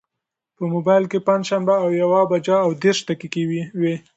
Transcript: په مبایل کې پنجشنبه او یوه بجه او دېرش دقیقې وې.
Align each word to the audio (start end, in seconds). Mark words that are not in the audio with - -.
په 0.57 0.63
مبایل 0.73 1.05
کې 1.11 1.25
پنجشنبه 1.27 1.75
او 1.83 1.89
یوه 2.01 2.21
بجه 2.31 2.55
او 2.65 2.69
دېرش 2.83 2.99
دقیقې 3.09 3.43
وې. 3.79 3.95